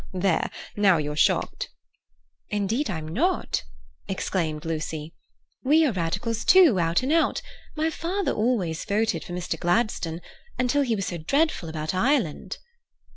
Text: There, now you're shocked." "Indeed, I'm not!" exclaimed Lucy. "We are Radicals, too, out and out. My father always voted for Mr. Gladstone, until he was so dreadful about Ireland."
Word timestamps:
There, 0.13 0.49
now 0.75 0.97
you're 0.97 1.15
shocked." 1.15 1.69
"Indeed, 2.49 2.89
I'm 2.89 3.07
not!" 3.07 3.61
exclaimed 4.07 4.65
Lucy. 4.65 5.13
"We 5.63 5.85
are 5.85 5.91
Radicals, 5.91 6.43
too, 6.43 6.79
out 6.79 7.03
and 7.03 7.13
out. 7.13 7.43
My 7.77 7.91
father 7.91 8.31
always 8.31 8.83
voted 8.83 9.23
for 9.23 9.33
Mr. 9.33 9.59
Gladstone, 9.59 10.21
until 10.57 10.81
he 10.81 10.95
was 10.95 11.05
so 11.05 11.19
dreadful 11.19 11.69
about 11.69 11.93
Ireland." 11.93 12.57